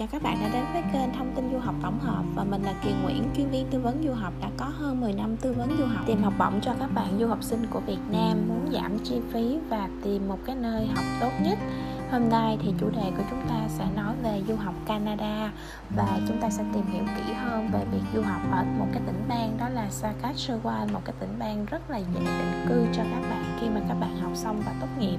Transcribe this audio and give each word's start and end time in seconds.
chào 0.00 0.08
các 0.12 0.22
bạn 0.22 0.36
đã 0.40 0.48
đến 0.52 0.64
với 0.72 0.82
kênh 0.92 1.12
thông 1.18 1.32
tin 1.36 1.52
du 1.52 1.58
học 1.58 1.74
tổng 1.82 1.98
hợp 2.00 2.24
và 2.34 2.44
mình 2.44 2.62
là 2.62 2.72
Kiều 2.84 2.92
Nguyễn, 3.02 3.24
chuyên 3.36 3.50
viên 3.50 3.66
tư 3.70 3.80
vấn 3.80 4.02
du 4.04 4.12
học 4.12 4.32
đã 4.42 4.50
có 4.56 4.64
hơn 4.64 5.00
10 5.00 5.12
năm 5.12 5.36
tư 5.36 5.52
vấn 5.52 5.76
du 5.78 5.84
học 5.84 6.04
tìm 6.06 6.22
học 6.22 6.32
bổng 6.38 6.60
cho 6.60 6.74
các 6.80 6.94
bạn 6.94 7.18
du 7.20 7.26
học 7.26 7.42
sinh 7.42 7.66
của 7.70 7.80
Việt 7.80 7.98
Nam 8.10 8.48
muốn 8.48 8.68
giảm 8.72 8.98
chi 8.98 9.20
phí 9.32 9.58
và 9.68 9.88
tìm 10.02 10.28
một 10.28 10.38
cái 10.46 10.56
nơi 10.56 10.86
học 10.86 11.04
tốt 11.20 11.30
nhất. 11.42 11.58
Hôm 12.10 12.28
nay 12.28 12.58
thì 12.62 12.74
chủ 12.80 12.90
đề 12.90 13.12
của 13.16 13.22
chúng 13.30 13.40
ta 13.48 13.68
sẽ 13.68 13.84
nói 13.96 14.14
về 14.22 14.42
du 14.48 14.56
học 14.56 14.74
Canada 14.86 15.52
và 15.96 16.20
chúng 16.28 16.40
ta 16.40 16.50
sẽ 16.50 16.64
tìm 16.74 16.84
hiểu 16.92 17.04
kỹ 17.16 17.32
hơn 17.32 17.68
về 17.72 17.84
việc 17.92 18.02
du 18.14 18.22
học 18.22 18.40
ở 18.52 18.64
một 18.78 18.86
cái 18.92 19.02
tỉnh 19.06 19.24
bang 19.28 19.56
đó 19.60 19.68
là 19.68 19.88
Saskatchewan, 19.90 20.92
một 20.92 21.00
cái 21.04 21.14
tỉnh 21.20 21.34
bang 21.38 21.66
rất 21.66 21.90
là 21.90 21.98
dễ 21.98 22.20
định 22.20 22.66
cư 22.68 22.86
cho 22.92 23.02
các 23.02 23.30
bạn 23.30 23.44
khi 23.60 23.68
mà 23.68 23.80
các 23.88 23.94
bạn 24.00 24.20
học 24.20 24.32
xong 24.34 24.62
và 24.66 24.72
tốt 24.80 24.88
nghiệp. 24.98 25.18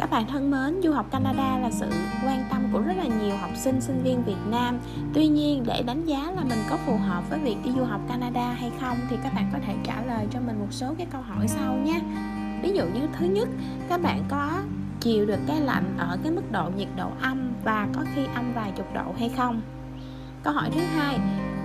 Các 0.00 0.10
bạn 0.10 0.26
thân 0.26 0.50
mến, 0.50 0.80
du 0.82 0.92
học 0.92 1.06
Canada 1.10 1.58
là 1.58 1.70
sự 1.70 1.90
quan 2.26 2.44
tâm 2.50 2.68
của 2.72 2.80
rất 2.80 2.96
là 2.96 3.04
nhiều 3.04 3.36
học 3.36 3.50
sinh, 3.54 3.80
sinh 3.80 4.02
viên 4.02 4.24
Việt 4.24 4.36
Nam. 4.50 4.78
Tuy 5.14 5.26
nhiên, 5.26 5.64
để 5.66 5.82
đánh 5.86 6.04
giá 6.04 6.32
là 6.36 6.44
mình 6.44 6.58
có 6.70 6.76
phù 6.86 6.96
hợp 6.96 7.30
với 7.30 7.38
việc 7.38 7.56
đi 7.64 7.70
du 7.76 7.84
học 7.84 8.00
Canada 8.08 8.52
hay 8.52 8.70
không 8.80 8.96
thì 9.10 9.16
các 9.22 9.34
bạn 9.34 9.50
có 9.52 9.58
thể 9.66 9.74
trả 9.84 10.02
lời 10.02 10.26
cho 10.30 10.40
mình 10.40 10.58
một 10.60 10.66
số 10.70 10.94
cái 10.98 11.06
câu 11.12 11.22
hỏi 11.22 11.48
sau 11.48 11.74
nhé. 11.74 12.00
Ví 12.62 12.72
dụ 12.72 12.84
như 12.84 13.00
thứ 13.18 13.26
nhất, 13.26 13.48
các 13.88 14.02
bạn 14.02 14.24
có 14.28 14.50
chịu 15.00 15.26
được 15.26 15.38
cái 15.46 15.60
lạnh 15.60 15.94
ở 15.98 16.18
cái 16.22 16.32
mức 16.32 16.52
độ 16.52 16.70
nhiệt 16.76 16.88
độ 16.96 17.08
âm 17.22 17.52
và 17.64 17.88
có 17.94 18.04
khi 18.14 18.22
âm 18.34 18.52
vài 18.54 18.72
chục 18.76 18.86
độ 18.94 19.14
hay 19.18 19.28
không? 19.28 19.60
Câu 20.42 20.52
hỏi 20.52 20.70
thứ 20.74 20.80
hai, 20.80 21.18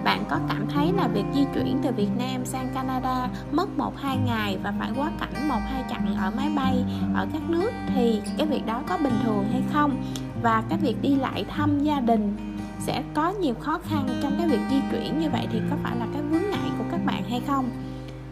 bạn 0.06 0.24
có 0.30 0.40
cảm 0.50 0.68
thấy 0.68 0.94
là 0.98 1.08
việc 1.08 1.26
di 1.34 1.46
chuyển 1.54 1.80
từ 1.84 1.92
Việt 1.92 2.10
Nam 2.18 2.46
sang 2.46 2.70
Canada 2.74 3.30
mất 3.52 3.70
1-2 3.78 4.26
ngày 4.26 4.58
và 4.64 4.74
phải 4.80 4.92
quá 4.98 5.12
cảnh 5.20 5.50
1-2 5.50 5.60
chặng 5.90 6.16
ở 6.16 6.32
máy 6.38 6.50
bay 6.56 6.86
ở 7.16 7.28
các 7.34 7.42
nước 7.50 7.72
thì 7.96 8.22
cái 8.38 8.48
việc 8.48 8.66
đó 8.66 8.82
có 8.88 8.98
bình 8.98 9.14
thường 9.24 9.46
hay 9.52 9.62
không? 9.74 10.04
Và 10.42 10.64
cái 10.70 10.78
việc 10.78 10.96
đi 11.02 11.16
lại 11.16 11.46
thăm 11.50 11.80
gia 11.80 12.00
đình 12.00 12.36
sẽ 12.80 13.04
có 13.14 13.30
nhiều 13.30 13.54
khó 13.60 13.80
khăn 13.90 14.08
trong 14.22 14.32
cái 14.38 14.48
việc 14.48 14.60
di 14.70 14.82
chuyển 14.92 15.20
như 15.20 15.30
vậy 15.30 15.48
thì 15.52 15.60
có 15.70 15.76
phải 15.84 15.96
là 15.98 16.06
cái 16.14 16.22
vướng 16.22 16.52
ngại 16.52 16.70
của 16.78 16.86
các 16.92 17.06
bạn 17.06 17.24
hay 17.30 17.42
không? 17.48 17.70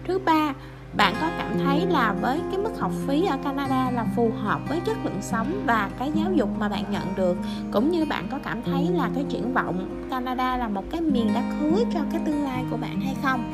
Thứ 0.08 0.20
ba, 0.20 0.54
bạn 0.98 1.16
có 1.22 1.28
cảm 1.38 1.52
thấy 1.64 1.86
là 1.90 2.14
với 2.22 2.42
cái 2.52 2.60
mức 2.60 2.80
học 2.80 2.92
phí 3.08 3.26
ở 3.26 3.38
Canada 3.44 3.92
là 3.92 4.06
phù 4.16 4.32
hợp 4.44 4.60
với 4.70 4.80
chất 4.80 4.98
lượng 5.04 5.22
sống 5.22 5.64
và 5.66 5.90
cái 6.00 6.12
giáo 6.16 6.34
dục 6.34 6.50
mà 6.60 6.70
bạn 6.70 6.84
nhận 6.92 7.16
được? 7.16 7.38
Cũng 7.72 7.92
như 7.92 8.06
bạn 8.06 8.28
có 8.32 8.40
cảm 8.44 8.64
thấy 8.64 8.90
là 8.94 9.10
cái 9.16 9.26
triển 9.30 9.54
vọng 9.54 10.08
Canada 10.10 10.58
là 10.58 10.68
một 10.68 10.84
cái 10.92 11.02
miền 11.02 11.32
đất 11.34 11.44
hứa 11.60 11.84
cho 11.94 12.00
cái 12.12 12.22
tương 12.26 12.44
lai 12.44 12.66
của 12.72 12.78
bạn 12.78 13.02
hay 13.02 13.16
không? 13.24 13.54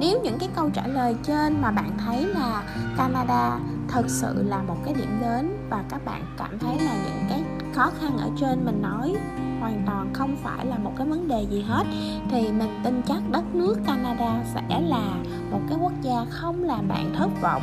Nếu 0.00 0.20
những 0.22 0.38
cái 0.38 0.48
câu 0.56 0.70
trả 0.70 0.86
lời 0.86 1.16
trên 1.22 1.62
mà 1.62 1.70
bạn 1.70 1.90
thấy 1.98 2.26
là 2.26 2.62
Canada 2.96 3.58
thật 3.88 4.04
sự 4.06 4.42
là 4.48 4.62
một 4.62 4.76
cái 4.84 4.94
điểm 4.94 5.18
đến 5.20 5.56
và 5.70 5.84
các 5.88 6.04
bạn 6.04 6.22
cảm 6.38 6.58
thấy 6.58 6.78
là 6.78 6.92
những 7.04 7.24
cái 7.28 7.42
khó 7.74 7.90
khăn 8.00 8.18
ở 8.18 8.30
trên, 8.40 8.64
mình 8.64 8.82
nói 8.82 9.14
hoàn 9.60 9.82
toàn 9.86 10.10
không 10.12 10.36
phải 10.42 10.66
là 10.66 10.78
một 10.78 10.92
cái 10.98 11.06
vấn 11.06 11.28
đề 11.28 11.46
gì 11.50 11.62
hết, 11.62 11.84
thì 12.30 12.52
mình 12.52 12.80
tin 12.84 13.02
chắc 13.06 13.22
đất 13.30 13.54
nước 13.54 13.78
Canada 13.86 14.44
sẽ 14.54 14.80
là 14.80 15.14
một 15.50 15.60
cái 15.68 15.78
quốc 15.80 15.92
gia 16.02 16.24
không 16.30 16.64
làm 16.64 16.88
bạn 16.88 17.12
thất 17.14 17.30
vọng. 17.40 17.62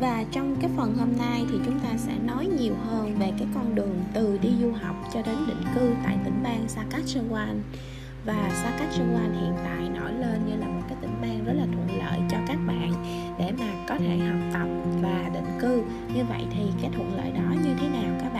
Và 0.00 0.24
trong 0.32 0.56
cái 0.60 0.70
phần 0.76 0.96
hôm 0.98 1.08
nay 1.18 1.44
thì 1.50 1.58
chúng 1.64 1.80
ta 1.80 1.88
sẽ 1.96 2.12
nói 2.26 2.46
nhiều 2.46 2.74
hơn 2.88 3.14
về 3.18 3.32
cái 3.38 3.48
con 3.54 3.74
đường 3.74 4.04
từ 4.14 4.38
đi 4.42 4.48
du 4.60 4.72
học 4.72 4.96
cho 5.14 5.22
đến 5.22 5.36
định 5.46 5.62
cư 5.74 5.90
tại 6.04 6.18
tỉnh 6.24 6.42
bang 6.42 6.66
Saskatchewan. 6.66 7.54
Và 8.24 8.50
Saskatchewan 8.62 9.40
hiện 9.40 9.54
tại 9.64 9.88
nổi 10.00 10.12
lên 10.12 10.46
như 10.46 10.56
là 10.56 10.66
một 10.66 10.82
cái 10.88 10.98
tỉnh 11.00 11.14
bang 11.22 11.44
rất 11.44 11.52
là 11.52 11.66
thuận 11.66 11.98
lợi 11.98 12.20
cho 12.30 12.36
các 12.46 12.58
bạn 12.66 12.92
để 13.38 13.52
mà 13.58 13.66
có 13.88 13.96
thể 13.98 14.18
học 14.18 14.40
tập 14.52 14.68
và 15.02 15.30
định 15.34 15.58
cư. 15.60 15.82
Như 16.14 16.24
vậy 16.28 16.46
thì 16.50 16.62
cái 16.82 16.90
thuận 16.94 17.16
lợi 17.16 17.32
đó 17.32 17.54
như 17.64 17.74
thế 17.80 17.88
nào 17.88 18.18
các 18.20 18.34
bạn? 18.34 18.35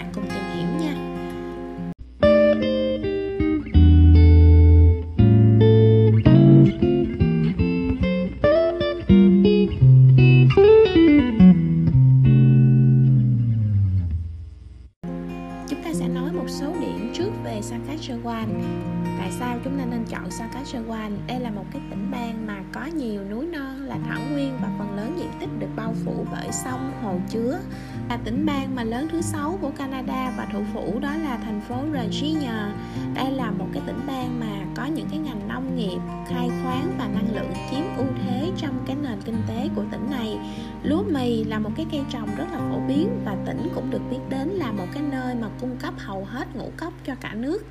Saskatchewan 20.39 21.11
đây 21.27 21.41
là 21.41 21.51
một 21.51 21.65
cái 21.73 21.83
tỉnh 21.91 22.11
bang 22.11 22.47
mà 22.47 22.63
có 22.73 22.85
nhiều 22.85 23.25
núi 23.25 23.47
non, 23.47 23.87
là 23.87 23.97
thảo 24.09 24.21
nguyên 24.33 24.59
và 24.63 24.69
phần 24.79 24.97
lớn 24.97 25.15
diện 25.19 25.31
tích 25.41 25.49
được 25.59 25.67
bao 25.77 25.95
phủ 26.05 26.27
bởi 26.33 26.53
sông, 26.53 26.93
hồ 27.03 27.19
chứa. 27.29 27.61
Là 28.09 28.19
tỉnh 28.25 28.47
bang 28.47 28.75
mà 28.75 28.85
lớn 28.85 29.09
thứ 29.13 29.21
sáu 29.21 29.59
của 29.61 29.71
Canada 29.71 30.33
và 30.37 30.47
thủ 30.53 30.63
phủ 30.73 30.99
đó 31.01 31.15
là 31.17 31.39
thành 31.45 31.61
phố 31.69 31.75
Regina 31.93 32.75
đây 33.15 33.31
là 33.31 33.51
một 33.51 33.67
cái 33.73 33.83
tỉnh 33.87 34.01
bang 34.07 34.41
mà 34.41 34.67
có 34.77 34.85
những 34.85 35.09
cái 35.11 35.19
ngành 35.19 35.49
nông 35.49 35.77
nghiệp 35.77 35.99
khai 36.29 36.51
khoáng 36.63 36.95
và 36.99 37.09
năng 37.09 37.35
lượng 37.35 37.53
chiếm 37.71 37.85
ưu 37.97 38.07
thế 38.23 38.51
trong 38.57 38.85
cái 38.87 38.97
nền 39.03 39.21
kinh 39.25 39.43
tế 39.49 39.69
của 39.77 39.85
tỉnh 39.91 40.11
này. 40.11 40.39
Lúa 40.83 41.03
mì 41.03 41.45
là 41.45 41.59
một 41.59 41.71
cái 41.77 41.87
cây 41.91 42.03
trồng 42.11 42.29
rất 42.37 42.47
là 42.53 42.59
phổ 42.59 42.81
biến 42.89 43.21
và 43.25 43.37
tỉnh 43.47 43.69
cũng 43.75 43.91
được 43.91 44.03
biết 44.11 44.21
đến 44.29 44.49
là 44.49 44.73
một 44.73 44.87
cái 44.95 45.03
nơi 45.03 45.35
mà 45.35 45.49
cung 45.61 45.77
cấp 45.77 45.95
hầu 45.99 46.25
hết 46.25 46.57
ngũ 46.57 46.71
cốc 46.77 46.93
cho 47.05 47.15
cả 47.21 47.35
nước. 47.35 47.67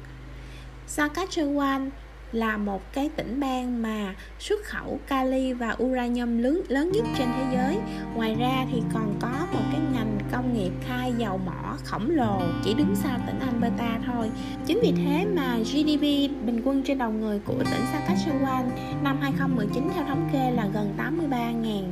Saskatchewan 0.87 1.89
là 2.31 2.57
một 2.57 2.93
cái 2.93 3.09
tỉnh 3.15 3.39
bang 3.39 3.81
mà 3.81 4.15
xuất 4.39 4.63
khẩu 4.63 4.99
kali 5.07 5.53
và 5.53 5.75
uranium 5.83 6.37
lớn 6.37 6.61
lớn 6.67 6.91
nhất 6.93 7.05
trên 7.17 7.27
thế 7.35 7.43
giới. 7.53 7.77
Ngoài 8.15 8.35
ra 8.39 8.65
thì 8.71 8.81
còn 8.93 9.15
có 9.19 9.47
một 9.53 9.63
cái 9.71 9.81
ngành 9.93 10.17
công 10.31 10.53
nghiệp 10.53 10.71
khai 10.87 11.13
dầu 11.17 11.39
mỏ 11.45 11.77
khổng 11.83 12.09
lồ 12.09 12.41
chỉ 12.63 12.73
đứng 12.73 12.95
sau 12.95 13.19
tỉnh 13.27 13.39
Alberta 13.39 13.99
thôi. 14.05 14.31
Chính 14.65 14.79
vì 14.81 14.93
thế 14.97 15.25
mà 15.35 15.57
GDP 15.57 16.01
bình 16.45 16.61
quân 16.65 16.83
trên 16.83 16.97
đầu 16.97 17.11
người 17.11 17.39
của 17.45 17.63
tỉnh 17.71 17.85
Saskatchewan 17.93 18.63
năm 19.03 19.17
2019 19.21 19.89
theo 19.95 20.05
thống 20.05 20.29
kê 20.33 20.51
là 20.51 20.67
gần 20.73 20.93
83.000 20.97 21.83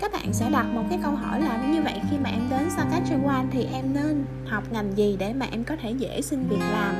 các 0.00 0.12
bạn 0.12 0.32
sẽ 0.32 0.50
đặt 0.50 0.66
một 0.74 0.82
cái 0.90 0.98
câu 1.02 1.12
hỏi 1.12 1.40
là 1.40 1.66
như 1.72 1.82
vậy, 1.82 2.00
khi 2.10 2.16
mà 2.24 2.30
em 2.30 2.42
đến 2.50 2.68
Saskatchewan 2.68 3.44
thì 3.50 3.66
em 3.72 3.84
nên 3.94 4.24
học 4.46 4.64
ngành 4.72 4.96
gì 4.96 5.16
để 5.18 5.32
mà 5.32 5.46
em 5.50 5.64
có 5.64 5.76
thể 5.82 5.90
dễ 5.90 6.20
xin 6.20 6.48
việc 6.48 6.60
làm 6.72 6.94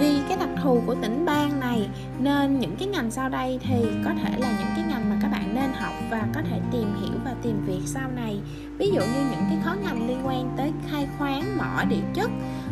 vì 0.00 0.20
cái 0.28 0.36
đặc 0.38 0.48
thù 0.62 0.82
của 0.86 0.94
tỉnh 1.02 1.24
bang 1.24 1.60
này 1.60 1.88
nên 2.18 2.58
những 2.58 2.76
cái 2.78 2.88
ngành 2.88 3.10
sau 3.10 3.28
đây 3.28 3.58
thì 3.62 3.86
có 4.04 4.10
thể 4.22 4.38
là 4.38 4.48
những 4.48 4.68
cái 4.76 4.84
ngành 4.88 5.10
mà 5.10 5.16
các 5.22 5.28
bạn 5.28 5.54
nên 5.54 5.70
học 5.72 5.92
và 6.10 6.28
có 6.34 6.40
thể 6.50 6.60
tìm 6.72 6.94
hiểu 7.00 7.18
và 7.24 7.34
tìm 7.42 7.64
việc 7.66 7.80
sau 7.84 8.10
này. 8.16 8.40
Ví 8.78 8.86
dụ 8.86 9.00
như 9.00 9.20
những 9.30 9.44
cái 9.48 9.58
khó 9.64 9.74
ngành 9.84 10.08
liên 10.08 10.26
quan 10.26 10.54
tới 10.56 10.72
khai 10.90 11.08
khoáng 11.18 11.58
mỏ 11.58 11.84
địa 11.88 12.02
chất 12.14 12.30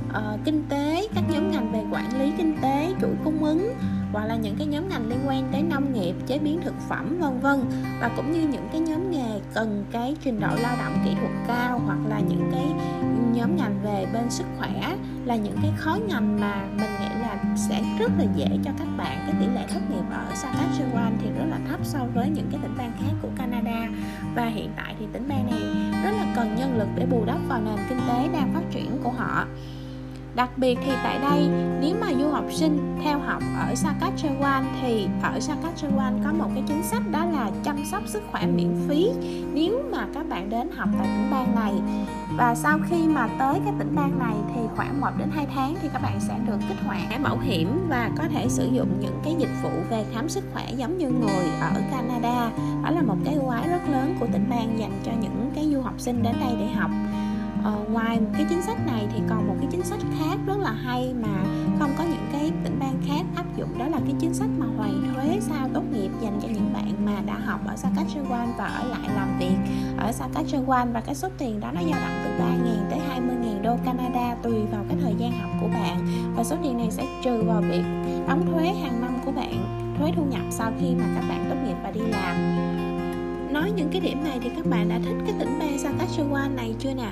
uh, 0.09 0.41
kinh 0.45 0.65
tế 0.69 1.09
các 1.15 1.25
nhóm 1.31 1.51
ngành 1.51 1.73
về 1.73 1.85
quản 1.93 2.19
lý 2.19 2.33
kinh 2.39 2.57
tế 2.63 2.95
chuỗi 3.01 3.15
cung 3.25 3.45
ứng 3.45 3.75
hoặc 4.13 4.25
là 4.25 4.37
những 4.37 4.57
cái 4.57 4.67
nhóm 4.67 4.89
ngành 4.89 5.09
liên 5.09 5.19
quan 5.27 5.49
tới 5.53 5.63
nông 5.63 5.93
nghiệp 5.93 6.15
chế 6.27 6.39
biến 6.39 6.61
thực 6.65 6.75
phẩm 6.89 7.19
vân 7.21 7.41
vân. 7.41 7.61
Và 8.01 8.11
cũng 8.17 8.33
như 8.33 8.41
những 8.41 8.69
cái 8.73 8.81
nhóm 8.81 9.11
nghề 9.11 9.41
cần 9.55 9.85
cái 9.93 10.17
trình 10.25 10.41
độ 10.41 10.49
lao 10.63 10.77
động 10.79 10.99
kỹ 11.05 11.11
thuật 11.21 11.33
cao 11.47 11.81
hoặc 11.87 11.99
là 12.09 12.21
những 12.21 12.51
cái 12.53 12.67
nhóm 13.35 13.57
ngành 13.57 13.81
về 13.85 14.07
bên 14.13 14.31
sức 14.31 14.47
khỏe 14.59 14.97
là 15.25 15.37
những 15.37 15.57
cái 15.63 15.73
khó 15.77 15.99
ngành 16.09 16.41
mà 16.41 16.65
mình 16.77 16.91
nghĩ 17.01 17.16
là 17.45 17.57
sẽ 17.57 17.83
rất 17.99 18.13
là 18.19 18.25
dễ 18.37 18.49
cho 18.65 18.71
các 18.79 18.89
bạn. 18.97 19.19
Cái 19.27 19.35
tỷ 19.41 19.47
lệ 19.47 19.67
thất 19.69 19.91
nghiệp 19.91 20.05
ở 20.11 20.35
Saskatchewan 20.35 21.11
thì 21.23 21.29
rất 21.39 21.45
là 21.51 21.59
thấp 21.69 21.81
so 21.83 21.99
với 22.15 22.29
những 22.29 22.49
cái 22.51 22.61
tỉnh 22.63 22.75
bang 22.79 22.93
khác 23.01 23.13
của 23.23 23.29
Canada. 23.39 23.89
Và 24.35 24.47
hiện 24.47 24.71
tại 24.77 24.95
thì 24.99 25.07
tỉnh 25.13 25.29
bang 25.29 25.47
này 25.51 25.61
rất 26.05 26.11
là 26.11 26.33
cần 26.37 26.57
nhân 26.57 26.79
lực 26.79 26.89
để 26.97 27.07
bù 27.07 27.25
đắp 27.25 27.39
vào 27.49 27.61
nền 27.61 27.77
kinh 27.89 27.99
tế 28.09 28.29
đang 28.33 28.55
phát 28.55 28.63
triển 28.71 28.99
của 29.03 29.13
họ. 29.17 29.45
Đặc 30.37 30.59
biệt 30.59 30.79
thì 30.85 30.93
tại 31.05 31.19
đây, 31.19 31.49
nếu 31.81 31.97
mà 32.01 32.07
du 32.19 32.29
học 32.29 32.45
sinh 32.51 32.99
theo 33.05 33.19
học 33.19 33.43
ở 33.59 33.75
Saskatchewan 33.75 34.65
thì 34.83 35.09
ở 35.23 35.39
Saskatchewan 35.39 36.25
có 36.25 36.33
một 36.33 36.51
cái 36.55 36.65
chính 36.69 36.83
sách 36.83 37.03
đó 37.11 37.25
là 37.25 37.51
chăm 37.65 37.85
sóc 37.85 38.03
sức 38.07 38.23
khỏe 38.31 38.47
miễn 38.47 38.75
phí. 38.89 39.11
Nếu 39.53 39.83
mà 39.93 40.07
các 40.15 40.29
bạn 40.29 40.51
đến 40.51 40.69
học 40.77 40.89
tại 40.99 41.07
tỉnh 41.07 41.31
bang 41.31 41.55
này 41.55 41.73
và 42.37 42.55
sau 42.55 42.79
khi 42.89 43.09
mà 43.09 43.29
tới 43.39 43.61
cái 43.65 43.75
tỉnh 43.79 43.95
bang 43.97 44.19
này 44.19 44.35
thì 44.55 44.61
khoảng 44.77 45.01
1 45.01 45.09
đến 45.19 45.29
2 45.35 45.47
tháng 45.55 45.75
thì 45.83 45.89
các 45.93 46.03
bạn 46.03 46.21
sẽ 46.21 46.39
được 46.47 46.59
kích 46.69 46.79
hoạt 46.87 47.01
cái 47.11 47.19
bảo 47.19 47.39
hiểm 47.39 47.87
và 47.89 48.11
có 48.19 48.25
thể 48.29 48.49
sử 48.49 48.69
dụng 48.73 48.89
những 49.01 49.21
cái 49.25 49.35
dịch 49.39 49.63
vụ 49.63 49.71
về 49.91 50.05
khám 50.13 50.29
sức 50.29 50.45
khỏe 50.53 50.73
giống 50.77 50.99
như 50.99 51.09
người 51.09 51.47
ở 51.61 51.73
Canada. 51.91 52.51
Đó 52.85 52.91
là 52.91 53.03
một 53.03 53.17
cái 53.25 53.35
ưu 53.35 53.49
ái 53.49 53.69
rất 53.69 53.89
lớn 53.89 54.17
của 54.21 54.27
tỉnh 54.33 54.47
bang 54.51 54.79
dành 54.79 54.93
cho 55.05 55.13
những 55.21 55.51
cái 55.55 55.71
du 55.73 55.81
học 55.81 55.95
sinh 55.99 56.23
đến 56.23 56.35
đây 56.41 56.57
để 56.59 56.67
học 56.67 56.91
uh, 57.69 57.91
ngoài 57.91 58.21
cái 58.33 58.47
chính 58.49 58.63
sách 58.63 58.87
này 58.87 59.07
thì 59.13 59.21
còn 59.29 59.49
một 59.49 59.55
cái 59.61 59.69
chính 59.71 59.83
sách 59.83 60.01
khác 60.19 60.39
rất 60.47 60.59
là 60.59 60.73
hay 60.73 61.15
mà 61.21 61.45
không 61.79 61.91
có 61.99 62.05
những 62.05 62.29
cái 62.33 62.53
tỉnh 62.65 62.79
bang 62.79 63.03
khác 63.07 63.25
áp 63.37 63.57
dụng 63.57 63.79
đó 63.79 63.87
là 63.87 63.99
cái 63.99 64.15
chính 64.21 64.35
sách 64.35 64.49
mà 64.59 64.67
hoàn 64.77 65.15
thuế 65.15 65.39
sau 65.41 65.69
tốt 65.75 65.83
nghiệp 65.93 66.11
dành 66.21 66.39
cho 66.43 66.49
những 66.49 66.73
bạn 66.73 67.07
mà 67.07 67.23
đã 67.27 67.39
học 67.39 67.61
ở 67.67 67.75
Saskatchewan 67.75 68.47
và 68.59 68.65
ở 68.65 68.89
lại 68.89 69.09
làm 69.15 69.39
việc 69.39 69.57
ở 69.99 70.13
Saskatchewan. 70.13 70.93
Và 70.93 71.01
cái 71.01 71.15
số 71.15 71.29
tiền 71.39 71.61
đó 71.61 71.71
nó 71.73 71.81
dao 71.81 72.01
động 72.01 72.23
từ 72.25 72.31
3.000 72.31 72.91
tới 72.91 72.99
20.000 72.99 73.63
đô 73.63 73.77
Canada 73.85 74.35
tùy 74.43 74.55
vào 74.73 74.85
cái 74.89 74.99
thời 75.03 75.15
gian 75.19 75.33
học 75.41 75.51
của 75.61 75.69
bạn. 75.69 76.07
Và 76.37 76.45
số 76.45 76.57
tiền 76.63 76.77
này 76.77 76.91
sẽ 76.91 77.05
trừ 77.25 77.43
vào 77.43 77.61
việc 77.61 77.83
đóng 78.29 78.47
thuế 78.53 78.75
hàng 78.83 79.01
năm 79.01 79.19
của 79.25 79.33
bạn 79.33 79.83
thuế 79.99 80.13
thu 80.17 80.25
nhập 80.25 80.43
sau 80.51 80.73
khi 80.81 80.95
mà 80.95 81.05
các 81.15 81.25
bạn 81.29 81.47
tốt 81.51 81.57
nghiệp 81.65 81.77
và 81.83 81.91
đi 81.91 82.01
làm 82.01 82.86
nói 83.61 83.73
những 83.77 83.89
cái 83.93 84.01
điểm 84.01 84.25
này 84.25 84.39
thì 84.43 84.51
các 84.57 84.67
bạn 84.67 84.89
đã 84.89 84.99
thích 85.05 85.17
cái 85.27 85.35
tỉnh 85.39 85.59
bang 85.59 85.77
Saskatchewan 85.77 86.55
này 86.55 86.75
chưa 86.79 86.95
nè 86.95 87.11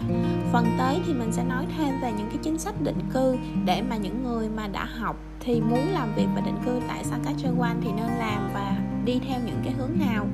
phần 0.53 0.67
tới 0.79 1.01
thì 1.07 1.13
mình 1.13 1.33
sẽ 1.33 1.45
nói 1.45 1.67
thêm 1.79 2.01
về 2.01 2.13
những 2.19 2.29
cái 2.29 2.39
chính 2.43 2.59
sách 2.59 2.75
định 2.81 2.99
cư 3.15 3.37
để 3.65 3.83
mà 3.83 3.97
những 3.97 4.25
người 4.25 4.49
mà 4.49 4.69
đã 4.69 4.85
học 4.85 5.17
thì 5.41 5.61
muốn 5.61 5.93
làm 5.93 6.15
việc 6.17 6.27
và 6.35 6.41
định 6.41 6.57
cư 6.65 6.81
tại 6.89 7.05
Saskatchewan 7.05 7.75
thì 7.83 7.93
nên 7.93 8.07
làm 8.19 8.51
và 8.55 8.77
đi 9.05 9.21
theo 9.29 9.41
những 9.47 9.61
cái 9.65 9.73
hướng 9.73 9.99
nào 9.99 10.27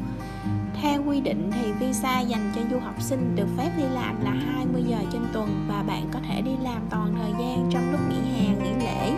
theo 0.83 1.03
quy 1.07 1.21
định 1.21 1.51
thì 1.53 1.73
visa 1.73 2.21
dành 2.21 2.53
cho 2.55 2.61
du 2.71 2.79
học 2.79 3.03
sinh 3.03 3.37
được 3.37 3.47
phép 3.57 3.71
đi 3.77 3.85
làm 3.95 4.25
là 4.25 4.31
20 4.31 4.83
giờ 4.89 4.99
trên 5.13 5.23
tuần 5.33 5.67
và 5.69 5.83
bạn 5.83 6.09
có 6.13 6.21
thể 6.29 6.41
đi 6.41 6.53
làm 6.63 6.83
toàn 6.91 7.15
thời 7.23 7.31
gian 7.31 7.71
trong 7.73 7.93
lúc 7.93 8.01
nghỉ 8.11 8.31
hè, 8.33 8.47
nghỉ 8.47 8.85
lễ. 8.85 9.13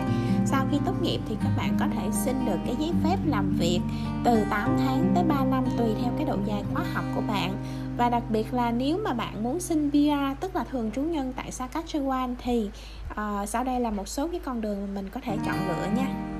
Sau 0.52 0.66
khi 0.70 0.78
tốt 0.86 1.02
nghiệp 1.02 1.20
thì 1.28 1.36
các 1.42 1.50
bạn 1.56 1.76
có 1.80 1.86
thể 1.94 2.08
xin 2.12 2.44
được 2.46 2.58
cái 2.66 2.76
giấy 2.78 2.92
phép 3.04 3.16
làm 3.26 3.56
việc 3.58 3.80
từ 4.24 4.44
8 4.50 4.76
tháng 4.78 5.12
tới 5.14 5.24
3 5.24 5.44
năm 5.44 5.64
tùy 5.78 5.86
theo 6.02 6.12
cái 6.16 6.26
độ 6.26 6.36
dài 6.46 6.62
khóa 6.72 6.84
học 6.94 7.04
của 7.14 7.20
bạn. 7.20 7.56
Và 7.96 8.08
đặc 8.08 8.22
biệt 8.28 8.54
là 8.54 8.70
nếu 8.70 8.98
mà 9.04 9.12
bạn 9.12 9.42
muốn 9.42 9.60
xin 9.60 9.90
PR 9.90 10.40
tức 10.40 10.56
là 10.56 10.64
thường 10.64 10.90
trú 10.94 11.02
nhân 11.02 11.32
tại 11.36 11.50
Saskatchewan 11.50 12.34
thì 12.42 12.70
uh, 13.10 13.48
sau 13.48 13.64
đây 13.64 13.80
là 13.80 13.90
một 13.90 14.08
số 14.08 14.28
cái 14.28 14.40
con 14.44 14.60
đường 14.60 14.80
mà 14.80 14.86
mình 14.94 15.08
có 15.08 15.20
thể 15.24 15.36
chọn 15.46 15.56
lựa 15.68 15.86
nha. 15.96 16.31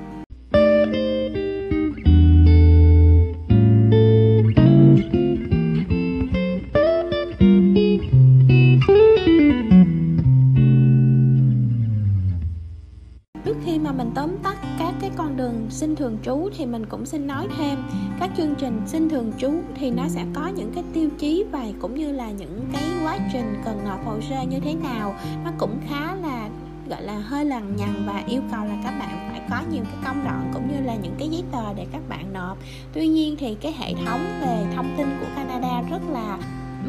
Thì 16.63 16.69
mình 16.69 16.85
cũng 16.85 17.05
xin 17.05 17.27
nói 17.27 17.47
thêm. 17.57 17.77
Các 18.19 18.29
chương 18.37 18.55
trình 18.55 18.81
xin 18.85 19.09
thường 19.09 19.31
trú 19.37 19.51
thì 19.75 19.91
nó 19.91 20.03
sẽ 20.07 20.25
có 20.33 20.47
những 20.47 20.71
cái 20.75 20.83
tiêu 20.93 21.09
chí 21.17 21.45
và 21.51 21.65
cũng 21.79 21.95
như 21.95 22.11
là 22.11 22.31
những 22.31 22.65
cái 22.73 22.83
quá 23.03 23.17
trình 23.33 23.61
cần 23.65 23.79
nộp 23.85 24.05
hồ 24.05 24.21
sơ 24.29 24.41
như 24.49 24.59
thế 24.59 24.73
nào. 24.73 25.15
Nó 25.45 25.51
cũng 25.57 25.77
khá 25.89 26.15
là, 26.15 26.49
gọi 26.89 27.01
là, 27.01 27.19
hơi 27.19 27.45
lằng 27.45 27.75
nhằng 27.75 28.03
và 28.07 28.23
yêu 28.27 28.41
cầu 28.51 28.65
là 28.65 28.75
các 28.83 28.93
bạn 28.99 29.29
phải 29.31 29.41
có 29.49 29.57
nhiều 29.71 29.83
cái 29.83 29.95
công 30.05 30.23
đoạn 30.23 30.51
cũng 30.53 30.71
như 30.71 30.85
là 30.85 30.95
những 30.95 31.15
cái 31.19 31.29
giấy 31.29 31.43
tờ 31.51 31.73
để 31.73 31.85
các 31.91 32.01
bạn 32.09 32.33
nộp. 32.33 32.57
Tuy 32.93 33.07
nhiên 33.07 33.35
thì 33.39 33.55
cái 33.55 33.73
hệ 33.77 33.93
thống 34.05 34.21
về 34.41 34.65
thông 34.75 34.95
tin 34.97 35.07
của 35.19 35.27
Canada 35.35 35.81
rất 35.89 36.01
là 36.09 36.37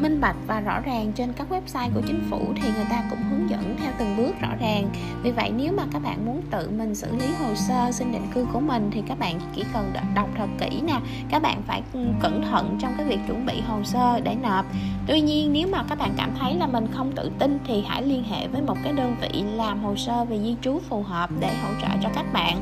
minh 0.01 0.21
bạch 0.21 0.35
và 0.47 0.59
rõ 0.59 0.79
ràng 0.79 1.11
trên 1.15 1.33
các 1.33 1.47
website 1.49 1.89
của 1.93 2.01
chính 2.07 2.27
phủ 2.29 2.53
thì 2.55 2.69
người 2.75 2.85
ta 2.89 3.03
cũng 3.09 3.19
hướng 3.29 3.49
dẫn 3.49 3.75
theo 3.79 3.91
từng 3.99 4.17
bước 4.17 4.33
rõ 4.41 4.49
ràng. 4.59 4.89
Vì 5.23 5.31
vậy, 5.31 5.51
nếu 5.57 5.73
mà 5.77 5.83
các 5.93 6.03
bạn 6.03 6.25
muốn 6.25 6.41
tự 6.51 6.69
mình 6.69 6.95
xử 6.95 7.15
lý 7.15 7.27
hồ 7.39 7.55
sơ 7.55 7.91
xin 7.91 8.11
định 8.11 8.27
cư 8.33 8.45
của 8.53 8.59
mình 8.59 8.89
thì 8.93 9.03
các 9.07 9.19
bạn 9.19 9.39
chỉ 9.55 9.63
cần 9.73 9.93
đọc 10.15 10.29
thật 10.37 10.47
kỹ 10.59 10.81
nè. 10.81 10.99
Các 11.29 11.41
bạn 11.41 11.61
phải 11.67 11.81
cẩn 12.21 12.43
thận 12.51 12.77
trong 12.81 12.93
cái 12.97 13.05
việc 13.05 13.19
chuẩn 13.27 13.45
bị 13.45 13.61
hồ 13.61 13.83
sơ 13.83 14.19
để 14.19 14.35
nộp. 14.43 14.65
Tuy 15.07 15.21
nhiên, 15.21 15.53
nếu 15.53 15.67
mà 15.71 15.83
các 15.89 15.97
bạn 15.97 16.13
cảm 16.17 16.31
thấy 16.39 16.53
là 16.53 16.67
mình 16.67 16.87
không 16.93 17.11
tự 17.11 17.31
tin 17.39 17.59
thì 17.67 17.83
hãy 17.87 18.03
liên 18.03 18.23
hệ 18.23 18.47
với 18.47 18.61
một 18.61 18.77
cái 18.83 18.93
đơn 18.93 19.15
vị 19.21 19.43
làm 19.55 19.83
hồ 19.83 19.95
sơ 19.95 20.25
về 20.25 20.39
di 20.39 20.55
trú 20.61 20.79
phù 20.89 21.03
hợp 21.03 21.29
để 21.39 21.53
hỗ 21.63 21.69
trợ 21.81 21.87
cho 22.03 22.09
các 22.15 22.33
bạn. 22.33 22.61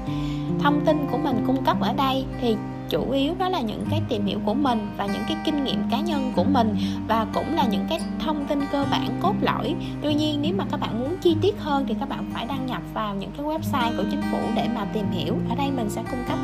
Thông 0.60 0.86
tin 0.86 1.08
của 1.12 1.18
mình 1.18 1.44
cung 1.48 1.66
cấp 1.66 1.78
ở 1.82 1.94
đây 1.94 2.26
thì 2.42 2.56
chủ 2.94 3.12
yếu 3.12 3.34
đó 3.40 3.50
là 3.50 3.62
những 3.62 3.86
cái 3.90 4.02
tìm 4.10 4.26
hiểu 4.26 4.40
của 4.46 4.54
mình 4.54 4.88
và 4.98 5.06
những 5.06 5.24
cái 5.28 5.38
kinh 5.46 5.64
nghiệm 5.64 5.84
cá 5.92 6.00
nhân 6.00 6.32
của 6.36 6.44
mình 6.44 6.78
và 7.08 7.26
cũng 7.34 7.56
là 7.56 7.68
những 7.72 7.86
cái 7.90 8.00
thông 8.20 8.46
tin 8.46 8.62
cơ 8.72 8.86
bản 8.92 9.08
cốt 9.22 9.34
lõi. 9.42 9.76
Tuy 10.02 10.14
nhiên, 10.14 10.42
nếu 10.42 10.54
mà 10.58 10.66
các 10.72 10.80
bạn 10.80 11.00
muốn 11.00 11.18
chi 11.22 11.36
tiết 11.42 11.56
hơn 11.60 11.86
thì 11.88 11.96
các 12.00 12.10
bạn 12.10 12.32
phải 12.34 12.46
đăng 12.46 12.66
nhập 12.66 12.82
vào 12.94 13.16
những 13.16 13.32
cái 13.38 13.46
website 13.46 13.98
của 13.98 14.04
chính 14.12 14.22
phủ 14.32 14.38
để 14.56 14.68
mà 14.76 14.86
tìm 14.86 15.06
hiểu. 15.12 15.36
Ở 15.50 15.56
đây 15.56 15.72
mình 15.72 15.90
sẽ 15.90 16.04
cung 16.12 16.24
cấp 16.28 16.38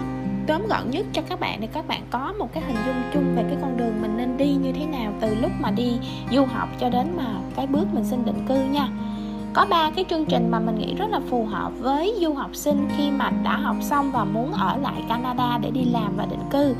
tóm 0.47 0.67
gọn 0.67 0.91
nhất 0.91 1.05
cho 1.13 1.21
các 1.29 1.39
bạn 1.39 1.61
để 1.61 1.67
các 1.73 1.87
bạn 1.87 2.01
có 2.09 2.33
một 2.39 2.53
cái 2.53 2.63
hình 2.63 2.77
dung 2.85 3.01
chung 3.13 3.35
về 3.35 3.43
cái 3.47 3.57
con 3.61 3.77
đường 3.77 4.01
mình 4.01 4.17
nên 4.17 4.37
đi 4.37 4.53
như 4.53 4.71
thế 4.71 4.85
nào 4.85 5.13
từ 5.21 5.35
lúc 5.35 5.51
mà 5.59 5.71
đi 5.71 5.97
du 6.31 6.45
học 6.45 6.69
cho 6.79 6.89
đến 6.89 7.07
mà 7.17 7.25
cái 7.55 7.67
bước 7.67 7.93
mình 7.93 8.05
xin 8.05 8.25
định 8.25 8.45
cư 8.47 8.63
nha 8.63 8.89
có 9.53 9.65
ba 9.69 9.91
cái 9.95 10.05
chương 10.09 10.25
trình 10.25 10.51
mà 10.51 10.59
mình 10.59 10.75
nghĩ 10.75 10.95
rất 10.95 11.09
là 11.09 11.19
phù 11.29 11.45
hợp 11.45 11.71
với 11.79 12.15
du 12.21 12.33
học 12.33 12.49
sinh 12.53 12.87
khi 12.97 13.11
mà 13.11 13.29
đã 13.43 13.57
học 13.57 13.75
xong 13.81 14.11
và 14.11 14.23
muốn 14.23 14.51
ở 14.51 14.77
lại 14.77 15.03
Canada 15.09 15.57
để 15.57 15.71
đi 15.71 15.83
làm 15.85 16.17
và 16.17 16.25
định 16.25 16.43
cư. 16.51 16.75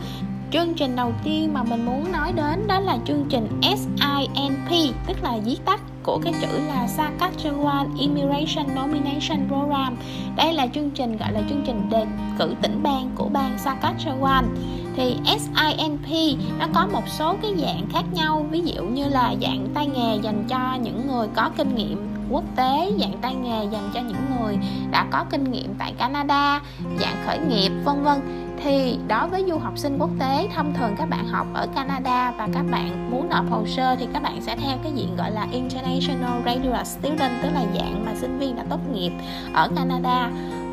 Chương 0.52 0.74
trình 0.74 0.96
đầu 0.96 1.12
tiên 1.24 1.54
mà 1.54 1.64
mình 1.64 1.86
muốn 1.86 2.12
nói 2.12 2.32
đến 2.32 2.68
đó 2.68 2.80
là 2.80 2.98
chương 3.06 3.26
trình 3.30 3.48
SINP 3.62 4.96
tức 5.08 5.18
là 5.24 5.38
viết 5.46 5.58
tắt 5.66 5.82
của 6.04 6.20
cái 6.24 6.34
chữ 6.42 6.48
là 6.68 6.88
Saskatchewan 6.98 7.98
Immigration 8.00 8.76
Nomination 8.76 9.48
Program. 9.48 9.98
Đây 10.36 10.54
là 10.54 10.68
chương 10.68 10.90
trình, 10.90 11.18
gọi 11.18 11.32
là 11.32 11.42
chương 11.50 11.64
trình 11.66 11.90
đề 11.90 12.06
cử 12.40 12.56
tỉnh 12.62 12.84
bang 12.84 13.12
của 13.16 13.30
bang 13.30 13.58
Saskatchewan. 13.58 14.44
Thì 14.96 15.18
SINP 15.26 16.38
nó 16.60 16.66
có 16.74 16.88
một 16.92 17.08
số 17.08 17.36
cái 17.42 17.52
dạng 17.58 17.84
khác 17.94 18.04
nhau, 18.14 18.46
ví 18.52 18.62
dụ 18.62 18.84
như 18.84 19.10
là 19.10 19.36
dạng 19.42 19.68
tay 19.74 19.88
nghề 19.88 20.18
dành 20.22 20.44
cho 20.50 20.78
những 20.82 21.08
người 21.08 21.28
có 21.36 21.50
kinh 21.58 21.76
nghiệm 21.76 22.09
quốc 22.30 22.44
tế, 22.56 22.92
dạng 23.00 23.18
tay 23.22 23.36
nghề 23.36 23.66
dành 23.72 23.90
cho 23.94 24.00
những 24.00 24.26
người 24.40 24.58
đã 24.92 25.06
có 25.12 25.26
kinh 25.30 25.52
nghiệm 25.52 25.76
tại 25.80 25.94
Canada, 25.98 26.62
dạng 27.00 27.16
khởi 27.26 27.40
nghiệp, 27.40 27.72
vân 27.84 28.04
vân. 28.04 28.46
Thì 28.64 28.98
đối 29.08 29.30
với 29.30 29.44
du 29.48 29.58
học 29.58 29.78
sinh 29.78 29.98
quốc 29.98 30.10
tế, 30.20 30.50
thông 30.56 30.74
thường 30.74 30.96
các 30.98 31.10
bạn 31.10 31.28
học 31.28 31.48
ở 31.54 31.68
Canada 31.76 32.32
và 32.38 32.48
các 32.54 32.64
bạn 32.72 33.12
muốn 33.12 33.30
nộp 33.30 33.46
hồ 33.52 33.66
sơ 33.68 33.96
thì 33.96 34.08
các 34.14 34.24
bạn 34.24 34.42
sẽ 34.42 34.56
theo 34.56 34.78
cái 34.84 34.92
diện 34.96 35.16
gọi 35.18 35.32
là 35.32 35.48
International 35.52 36.42
Graduate 36.42 36.84
Student, 36.84 37.42
tức 37.42 37.50
là 37.54 37.64
dạng 37.76 38.06
mà 38.06 38.12
sinh 38.16 38.40
viên 38.40 38.56
đã 38.56 38.64
tốt 38.70 38.80
nghiệp 38.94 39.12
ở 39.54 39.70
Canada 39.76 40.30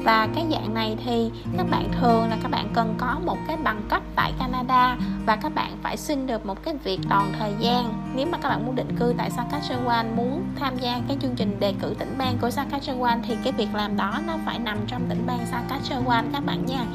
và 0.06 0.28
cái 0.34 0.44
dạng 0.50 0.74
này 0.74 0.96
thì 1.04 1.30
các 1.56 1.66
bạn 1.70 1.88
thường 2.00 2.28
là 2.30 2.36
các 2.42 2.50
bạn 2.50 2.68
cần 2.74 2.94
có 2.98 3.18
một 3.24 3.38
cái 3.46 3.56
bằng 3.56 3.82
cấp 3.88 4.02
tại 4.16 4.32
Canada 4.38 4.96
và 5.26 5.36
các 5.36 5.54
bạn 5.54 5.76
phải 5.82 5.96
xin 5.96 6.26
được 6.26 6.46
một 6.46 6.62
cái 6.62 6.74
việc 6.84 7.00
toàn 7.08 7.32
thời 7.38 7.52
gian. 7.58 7.92
Nếu 8.14 8.26
mà 8.26 8.38
các 8.38 8.48
bạn 8.48 8.66
muốn 8.66 8.74
định 8.74 8.96
cư 8.98 9.14
tại 9.18 9.30
Saskatchewan, 9.30 10.14
muốn 10.16 10.44
tham 10.58 10.78
gia 10.78 11.00
cái 11.08 11.16
chương 11.22 11.34
trình 11.36 11.60
đề 11.60 11.74
cử 11.80 11.94
tỉnh 11.98 12.14
bang 12.18 12.38
của 12.40 12.48
Saskatchewan 12.48 13.20
thì 13.26 13.36
cái 13.44 13.52
việc 13.52 13.68
làm 13.74 13.96
đó 13.96 14.20
nó 14.26 14.34
phải 14.46 14.58
nằm 14.58 14.78
trong 14.86 15.02
tỉnh 15.08 15.26
bang 15.26 15.46
Saskatchewan 15.52 16.24
các 16.32 16.44
bạn 16.46 16.66
nha. 16.66 16.86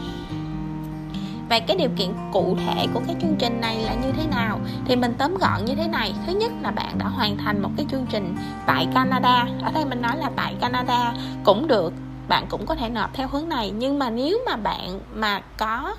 Và 1.49 1.59
cái 1.59 1.77
điều 1.77 1.89
kiện 1.95 2.09
cụ 2.31 2.57
thể 2.65 2.87
của 2.93 3.01
cái 3.07 3.15
chương 3.21 3.35
trình 3.39 3.61
này 3.61 3.77
là 3.83 3.93
như 3.93 4.11
thế 4.11 4.27
nào? 4.31 4.59
Thì 4.85 4.95
mình 4.95 5.13
tóm 5.17 5.37
gọn 5.37 5.65
như 5.65 5.75
thế 5.75 5.87
này. 5.87 6.13
Thứ 6.27 6.33
nhất 6.33 6.51
là 6.61 6.71
bạn 6.71 6.97
đã 6.97 7.05
hoàn 7.05 7.37
thành 7.37 7.61
một 7.61 7.69
cái 7.77 7.85
chương 7.91 8.05
trình 8.09 8.35
tại 8.65 8.87
Canada. 8.93 9.47
Ở 9.63 9.71
đây 9.71 9.85
mình 9.85 10.01
nói 10.01 10.17
là 10.17 10.29
tại 10.35 10.55
Canada 10.61 11.13
cũng 11.43 11.67
được 11.67 11.93
bạn 12.31 12.45
cũng 12.49 12.65
có 12.65 12.75
thể 12.75 12.89
nộp 12.89 13.13
theo 13.13 13.27
hướng 13.27 13.49
này. 13.49 13.71
Nhưng 13.71 13.99
mà 13.99 14.09
nếu 14.09 14.39
mà 14.45 14.55
bạn 14.55 14.99
mà 15.15 15.41
có 15.57 15.95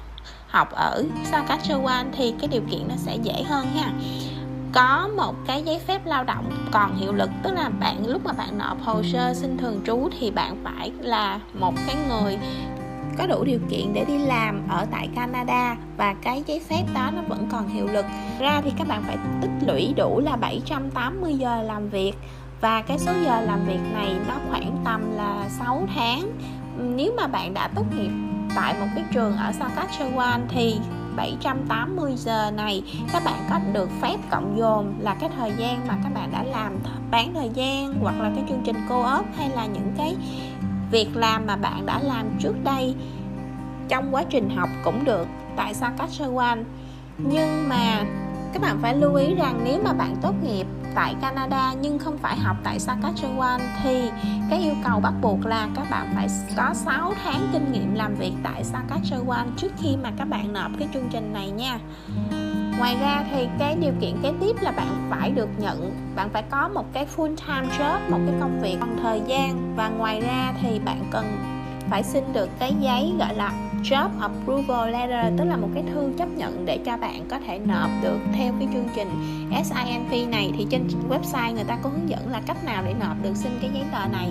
học 0.48 0.68
ở 0.72 1.04
Saskatchewan 1.32 2.04
thì 2.12 2.34
cái 2.40 2.48
điều 2.48 2.62
kiện 2.70 2.88
nó 2.88 2.94
sẽ 2.96 3.16
dễ 3.22 3.42
hơn 3.42 3.66
ha. 3.74 3.92
Có 4.72 5.08
một 5.16 5.34
cái 5.46 5.62
giấy 5.62 5.78
phép 5.78 6.06
lao 6.06 6.24
động 6.24 6.50
còn 6.70 6.96
hiệu 6.96 7.12
lực, 7.12 7.30
tức 7.42 7.52
là 7.52 7.68
bạn, 7.68 8.06
lúc 8.06 8.24
mà 8.24 8.32
bạn 8.32 8.58
nộp 8.58 8.82
hồ 8.82 9.02
sơ 9.02 9.34
xin 9.34 9.58
thường 9.58 9.80
trú 9.86 10.08
thì 10.20 10.30
bạn 10.30 10.56
phải 10.64 10.92
là 11.00 11.40
một 11.54 11.74
cái 11.86 11.96
người 12.08 12.38
có 13.18 13.26
đủ 13.26 13.44
điều 13.44 13.58
kiện 13.70 13.92
để 13.92 14.04
đi 14.04 14.18
làm 14.18 14.68
ở 14.68 14.86
tại 14.90 15.08
Canada 15.14 15.76
và 15.96 16.14
cái 16.22 16.42
giấy 16.46 16.60
phép 16.68 16.82
đó 16.94 17.10
nó 17.14 17.22
vẫn 17.28 17.48
còn 17.52 17.68
hiệu 17.68 17.86
lực. 17.86 18.04
Ra 18.38 18.60
thì 18.64 18.72
các 18.78 18.88
bạn 18.88 19.02
phải 19.06 19.16
tích 19.42 19.66
lũy 19.66 19.94
đủ 19.96 20.20
là 20.20 20.36
780 20.36 21.34
giờ 21.34 21.62
làm 21.62 21.88
việc 21.88 22.12
và 22.62 22.82
cái 22.82 22.98
số 22.98 23.12
giờ 23.24 23.40
làm 23.40 23.64
việc 23.66 23.80
này 23.92 24.16
nó 24.28 24.34
khoảng 24.50 24.76
tầm 24.84 25.16
là 25.16 25.48
6 25.48 25.88
tháng. 25.94 26.22
Nếu 26.78 27.12
mà 27.16 27.26
bạn 27.26 27.54
đã 27.54 27.68
tốt 27.74 27.84
nghiệp 27.96 28.10
tại 28.54 28.74
một 28.80 28.86
cái 28.94 29.04
trường 29.12 29.36
ở 29.36 29.52
Saskatchewan 29.52 30.40
thì 30.48 30.78
780 31.16 32.12
giờ 32.16 32.50
này 32.50 32.82
các 33.12 33.22
bạn 33.24 33.38
có 33.50 33.58
được 33.72 33.88
phép 34.02 34.16
cộng 34.30 34.58
dồn 34.58 34.94
là 34.98 35.14
cái 35.14 35.30
thời 35.36 35.52
gian 35.58 35.88
mà 35.88 35.96
các 36.02 36.14
bạn 36.14 36.32
đã 36.32 36.42
làm 36.42 36.78
bán 37.10 37.34
thời 37.34 37.50
gian 37.54 37.94
hoặc 38.02 38.14
là 38.20 38.30
cái 38.34 38.44
chương 38.48 38.62
trình 38.64 38.76
co-op 38.88 39.26
hay 39.36 39.48
là 39.48 39.66
những 39.66 39.92
cái 39.98 40.16
việc 40.90 41.16
làm 41.16 41.46
mà 41.46 41.56
bạn 41.56 41.86
đã 41.86 42.00
làm 42.02 42.26
trước 42.38 42.54
đây 42.64 42.94
trong 43.88 44.14
quá 44.14 44.24
trình 44.30 44.50
học 44.56 44.68
cũng 44.84 45.04
được 45.04 45.26
tại 45.56 45.74
Saskatchewan 45.74 46.64
nhưng 47.18 47.68
mà 47.68 48.04
các 48.52 48.62
bạn 48.62 48.78
phải 48.82 48.96
lưu 48.96 49.14
ý 49.14 49.34
rằng 49.34 49.60
nếu 49.64 49.82
mà 49.84 49.92
bạn 49.92 50.16
tốt 50.22 50.34
nghiệp 50.42 50.66
tại 50.94 51.14
Canada 51.20 51.72
nhưng 51.80 51.98
không 51.98 52.18
phải 52.18 52.36
học 52.36 52.56
tại 52.64 52.78
Saskatchewan 52.78 53.58
thì 53.82 54.10
cái 54.50 54.58
yêu 54.58 54.74
cầu 54.84 55.00
bắt 55.00 55.12
buộc 55.22 55.46
là 55.46 55.68
các 55.76 55.86
bạn 55.90 56.12
phải 56.14 56.26
có 56.56 56.74
6 56.74 57.14
tháng 57.24 57.48
kinh 57.52 57.72
nghiệm 57.72 57.94
làm 57.94 58.14
việc 58.14 58.32
tại 58.42 58.64
Saskatchewan 58.64 59.46
trước 59.56 59.72
khi 59.78 59.96
mà 60.02 60.12
các 60.18 60.24
bạn 60.24 60.52
nộp 60.52 60.70
cái 60.78 60.88
chương 60.94 61.08
trình 61.10 61.32
này 61.32 61.50
nha. 61.50 61.78
Ngoài 62.78 62.96
ra 63.00 63.24
thì 63.30 63.48
cái 63.58 63.76
điều 63.76 63.92
kiện 64.00 64.22
kế 64.22 64.32
tiếp 64.40 64.56
là 64.60 64.70
bạn 64.70 65.08
phải 65.10 65.30
được 65.30 65.48
nhận, 65.58 65.92
bạn 66.16 66.30
phải 66.32 66.42
có 66.50 66.68
một 66.68 66.92
cái 66.92 67.06
full 67.16 67.36
time 67.36 67.68
job, 67.78 68.10
một 68.10 68.18
cái 68.26 68.34
công 68.40 68.60
việc 68.62 68.76
bằng 68.80 68.96
thời 69.02 69.22
gian. 69.26 69.76
Và 69.76 69.88
ngoài 69.88 70.20
ra 70.20 70.52
thì 70.62 70.78
bạn 70.78 71.04
cần 71.10 71.24
phải 71.90 72.02
xin 72.02 72.32
được 72.32 72.48
cái 72.58 72.74
giấy, 72.80 73.12
gọi 73.18 73.34
là 73.34 73.52
job 73.82 74.08
approval 74.20 74.90
letter, 74.90 75.38
tức 75.38 75.44
là 75.44 75.56
một 75.56 75.68
cái 75.74 75.84
thư 75.94 76.12
chấp 76.18 76.28
nhận 76.28 76.66
để 76.66 76.78
cho 76.78 76.96
bạn 76.96 77.24
có 77.28 77.38
thể 77.46 77.58
nộp 77.58 77.90
được 78.02 78.18
theo 78.32 78.52
cái 78.58 78.68
chương 78.72 78.88
trình 78.94 79.08
SIMP 79.64 80.30
này. 80.30 80.52
Thì 80.56 80.66
trên 80.70 80.88
website 81.10 81.54
người 81.54 81.64
ta 81.64 81.78
có 81.82 81.90
hướng 81.90 82.08
dẫn 82.08 82.28
là 82.30 82.40
cách 82.46 82.64
nào 82.64 82.82
để 82.86 82.94
nộp 83.00 83.16
được 83.22 83.36
xin 83.36 83.52
cái 83.60 83.70
giấy 83.74 83.84
tờ 83.92 84.08
này. 84.12 84.28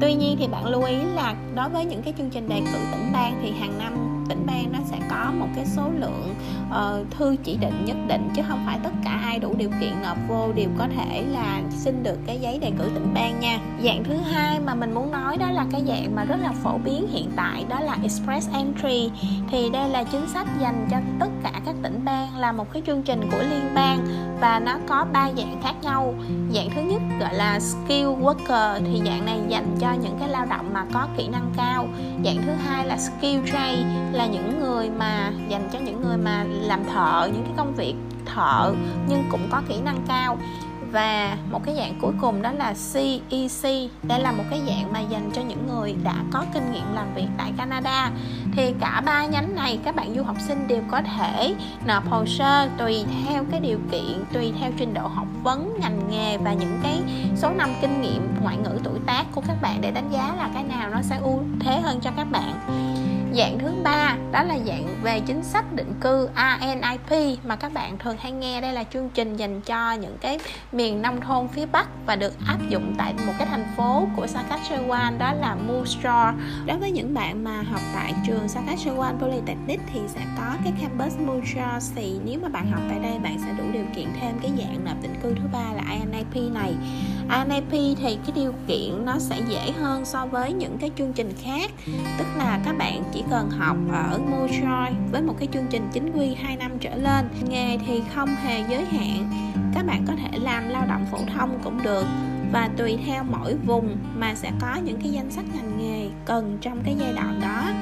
Tuy 0.00 0.14
nhiên 0.14 0.36
thì 0.38 0.48
bạn 0.48 0.66
lưu 0.66 0.82
ý 0.82 0.96
là 0.96 1.34
đối 1.54 1.68
với 1.68 1.84
những 1.84 2.02
cái 2.02 2.14
chương 2.18 2.30
trình 2.30 2.48
đề 2.48 2.60
cử 2.72 2.78
tỉnh 2.92 3.12
bang 3.12 3.40
thì 3.42 3.52
hàng 3.60 3.78
năm 3.78 4.09
tỉnh 4.30 4.46
bang 4.46 4.72
nó 4.72 4.78
sẽ 4.84 4.96
có 5.10 5.32
một 5.38 5.46
cái 5.56 5.66
số 5.66 5.82
lượng 5.98 6.34
uh, 6.68 7.10
thư 7.10 7.36
chỉ 7.44 7.56
định 7.56 7.84
nhất 7.84 7.96
định 8.08 8.28
chứ 8.36 8.42
không 8.48 8.62
phải 8.66 8.78
tất 8.82 8.92
cả 9.04 9.20
ai 9.22 9.38
đủ 9.38 9.54
điều 9.58 9.70
kiện 9.80 9.92
nộp 10.02 10.16
vô 10.28 10.52
đều 10.52 10.68
có 10.78 10.86
thể 10.96 11.24
là 11.30 11.60
xin 11.70 12.02
được 12.02 12.18
cái 12.26 12.40
giấy 12.40 12.58
đề 12.58 12.72
cử 12.78 12.84
tỉnh 12.94 13.14
bang 13.14 13.40
nha. 13.40 13.58
Dạng 13.84 14.04
thứ 14.04 14.14
hai 14.16 14.60
mà 14.60 14.74
mình 14.74 14.94
muốn 14.94 15.12
nói 15.12 15.36
đó 15.36 15.50
là 15.50 15.66
cái 15.72 15.82
dạng 15.86 16.16
mà 16.16 16.24
rất 16.24 16.36
là 16.42 16.52
phổ 16.52 16.78
biến 16.78 17.06
hiện 17.12 17.30
tại 17.36 17.64
đó 17.68 17.80
là 17.80 17.96
express 18.02 18.50
entry. 18.52 19.10
Thì 19.50 19.70
đây 19.70 19.88
là 19.88 20.04
chính 20.04 20.26
sách 20.26 20.46
dành 20.60 20.88
cho 20.90 20.96
tất 21.20 21.30
cả 21.42 21.52
các 21.66 21.74
tỉnh 21.82 22.00
bang 22.04 22.36
là 22.36 22.52
một 22.52 22.72
cái 22.72 22.82
chương 22.86 23.02
trình 23.02 23.20
của 23.32 23.42
liên 23.50 23.74
bang 23.74 24.06
và 24.40 24.60
nó 24.60 24.78
có 24.88 25.06
ba 25.12 25.30
dạng 25.36 25.60
khác 25.62 25.74
nhau. 25.82 26.14
Dạng 26.54 26.68
thứ 26.74 26.80
nhất 26.82 27.02
gọi 27.20 27.34
là 27.34 27.60
skill 27.60 28.06
worker 28.06 28.80
thì 28.84 29.00
dạng 29.04 29.24
này 29.24 29.38
dành 29.48 29.76
cho 29.80 29.92
những 29.92 30.16
cái 30.20 30.28
lao 30.28 30.46
động 30.46 30.70
mà 30.72 30.84
có 30.92 31.06
kỹ 31.16 31.28
năng 31.28 31.52
cao. 31.56 31.86
Dạng 32.24 32.42
thứ 32.46 32.52
hai 32.52 32.86
là 32.86 32.96
skill 32.96 33.46
trade 33.52 33.84
là 34.20 34.26
những 34.26 34.60
người 34.60 34.90
mà 34.90 35.32
dành 35.48 35.68
cho 35.72 35.78
những 35.78 36.02
người 36.02 36.16
mà 36.16 36.44
làm 36.44 36.84
thợ, 36.84 37.28
những 37.32 37.42
cái 37.44 37.52
công 37.56 37.74
việc 37.74 37.94
thợ, 38.26 38.72
nhưng 39.08 39.24
cũng 39.30 39.40
có 39.50 39.62
kỹ 39.68 39.74
năng 39.84 40.02
cao. 40.08 40.38
Và 40.92 41.36
một 41.50 41.60
cái 41.64 41.76
dạng 41.76 41.94
cuối 42.00 42.12
cùng 42.20 42.42
đó 42.42 42.52
là 42.52 42.74
CEC 42.92 43.90
đây 44.02 44.20
là 44.20 44.32
một 44.32 44.44
cái 44.50 44.60
dạng 44.66 44.92
mà 44.92 45.00
dành 45.00 45.30
cho 45.32 45.42
những 45.42 45.66
người 45.68 45.96
đã 46.04 46.14
có 46.30 46.44
kinh 46.54 46.72
nghiệm 46.72 46.94
làm 46.94 47.14
việc 47.14 47.26
tại 47.38 47.52
Canada. 47.56 48.10
Thì 48.52 48.74
cả 48.80 49.02
ba 49.06 49.26
nhánh 49.26 49.54
này, 49.54 49.78
các 49.84 49.94
bạn 49.96 50.14
du 50.14 50.22
học 50.22 50.36
sinh 50.40 50.68
đều 50.68 50.82
có 50.90 51.02
thể 51.02 51.54
nộp 51.86 52.10
hồ 52.10 52.26
sơ 52.26 52.68
tùy 52.78 53.04
theo 53.26 53.44
cái 53.50 53.60
điều 53.60 53.78
kiện, 53.90 54.24
tùy 54.32 54.52
theo 54.60 54.70
trình 54.76 54.94
độ 54.94 55.06
học 55.06 55.26
vấn, 55.42 55.78
ngành 55.80 56.10
nghề 56.10 56.38
và 56.38 56.52
những 56.52 56.78
cái 56.82 57.02
số 57.36 57.50
năm 57.50 57.70
kinh 57.80 58.00
nghiệm 58.00 58.28
ngoại 58.42 58.56
ngữ 58.56 58.78
tuổi 58.84 58.98
tác 59.06 59.24
của 59.34 59.42
các 59.46 59.56
bạn. 59.62 59.80
Để 59.80 59.90
đánh 59.90 60.10
giá 60.12 60.34
là 60.38 60.50
cái 60.54 60.64
nào 60.64 60.90
nó 60.90 61.02
sẽ 61.02 61.18
ưu 61.22 61.40
thế 61.60 61.80
hơn 61.80 62.00
cho 62.00 62.10
các 62.16 62.26
bạn 62.30 62.52
dạng 63.36 63.58
thứ 63.58 63.72
ba, 63.82 64.16
đó 64.32 64.42
là 64.42 64.58
dạng 64.66 64.86
về 65.02 65.20
chính 65.20 65.42
sách 65.42 65.72
định 65.72 65.92
cư 66.00 66.28
ANIP 66.34 67.38
mà 67.44 67.56
các 67.56 67.72
bạn 67.72 67.98
thường 67.98 68.16
hay 68.20 68.32
nghe. 68.32 68.60
Đây 68.60 68.72
là 68.72 68.84
chương 68.84 69.10
trình 69.14 69.36
dành 69.36 69.60
cho 69.60 69.92
những 69.92 70.16
cái 70.20 70.38
miền 70.72 71.02
nông 71.02 71.20
thôn 71.20 71.48
phía 71.48 71.66
bắc 71.66 71.88
và 72.06 72.16
được 72.16 72.32
áp 72.46 72.58
dụng 72.68 72.94
tại 72.98 73.14
một 73.26 73.32
cái 73.38 73.46
thành 73.46 73.66
phố 73.76 74.08
của 74.16 74.26
Saskatchewan, 74.26 75.18
đó 75.18 75.32
là 75.32 75.54
Moose 75.54 76.00
Jaw 76.02 76.32
đối 76.66 76.78
với 76.78 76.90
những 76.90 77.14
bạn 77.14 77.44
mà 77.44 77.62
học 77.62 77.80
tại 77.94 78.14
trường 78.26 78.46
Saskatchewan 78.46 79.18
Polytechnic 79.18 79.80
thì 79.92 80.00
sẽ 80.08 80.20
có 80.36 80.54
cái 80.64 80.72
campus 80.80 81.18
Moose 81.18 81.60
Jaw 81.60 81.80
thì 81.96 82.18
nếu 82.24 82.40
mà 82.42 82.48
bạn 82.48 82.70
học 82.70 82.82
tại 82.88 82.98
đây, 82.98 83.18
bạn 83.18 83.38
sẽ 83.46 83.52
đủ 83.58 83.64
điều 83.72 83.84
kiện 83.94 84.06
thêm 84.20 84.38
cái 84.42 84.52
dạng 84.58 84.84
nộp 84.84 85.02
định 85.02 85.14
cư 85.22 85.34
thứ 85.34 85.48
ba 85.52 85.72
là 85.76 85.82
ANIP 85.88 86.52
này. 86.54 86.74
ANIP 87.30 87.70
thì 87.70 88.18
cái 88.26 88.32
điều 88.34 88.54
kiện 88.66 89.04
nó 89.04 89.18
sẽ 89.18 89.40
dễ 89.48 89.72
hơn 89.72 90.04
so 90.04 90.26
với 90.26 90.52
những 90.52 90.78
cái 90.78 90.90
chương 90.98 91.12
trình 91.12 91.32
khác. 91.42 91.70
Tức 92.18 92.26
là 92.38 92.60
các 92.64 92.78
bạn 92.78 93.02
chỉ 93.12 93.22
cần 93.30 93.50
học 93.50 93.76
ở 93.92 94.18
Mojoy 94.30 94.92
với 95.12 95.22
một 95.22 95.34
cái 95.38 95.48
chương 95.52 95.66
trình 95.70 95.88
chính 95.92 96.12
quy 96.12 96.34
2 96.34 96.56
năm 96.56 96.78
trở 96.80 96.94
lên. 96.94 97.28
Nghề 97.48 97.78
thì 97.86 98.02
không 98.14 98.28
hề 98.28 98.64
giới 98.70 98.84
hạn. 98.84 99.30
Các 99.74 99.86
bạn 99.86 100.04
có 100.06 100.12
thể 100.16 100.38
làm 100.38 100.68
lao 100.68 100.86
động 100.86 101.06
phổ 101.10 101.18
thông 101.34 101.58
cũng 101.64 101.82
được. 101.82 102.04
Và 102.52 102.68
tùy 102.76 102.98
theo 103.06 103.24
mỗi 103.24 103.56
vùng 103.66 103.96
mà 104.18 104.34
sẽ 104.34 104.52
có 104.60 104.74
những 104.84 105.00
cái 105.00 105.10
danh 105.10 105.30
sách 105.30 105.44
ngành 105.54 105.78
nghề 105.78 106.08
cần 106.24 106.58
trong 106.60 106.82
cái 106.84 106.96
giai 106.98 107.12
đoạn 107.12 107.40
đó. 107.42 107.72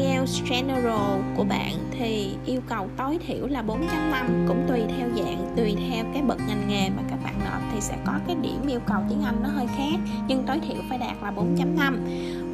IELTS 0.00 0.42
General 0.50 1.20
của 1.36 1.44
bạn 1.44 1.72
thì 1.90 2.30
yêu 2.46 2.60
cầu 2.68 2.88
tối 2.96 3.18
thiểu 3.26 3.46
là 3.46 3.62
4.5 3.62 4.48
cũng 4.48 4.64
tùy 4.68 4.80
theo 4.96 5.08
dạng, 5.16 5.52
tùy 5.56 5.76
theo 5.88 6.04
cái 6.12 6.22
bậc 6.22 6.38
ngành 6.48 6.68
nghề 6.68 6.90
mà 6.90 7.02
các 7.10 7.18
bạn 7.24 7.34
nộp 7.44 7.60
thì 7.72 7.80
sẽ 7.80 7.96
có 8.04 8.12
cái 8.26 8.36
điểm 8.42 8.66
yêu 8.68 8.80
cầu 8.86 8.98
tiếng 9.08 9.22
Anh 9.22 9.42
nó 9.42 9.48
hơi 9.48 9.66
khác, 9.66 10.00
nhưng 10.28 10.42
tối 10.46 10.60
thiểu 10.60 10.82
phải 10.88 10.98
đạt 10.98 11.16
là 11.22 11.32
4.5 11.36 11.96